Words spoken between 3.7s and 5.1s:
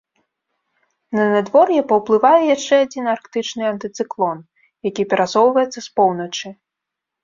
антыцыклон, які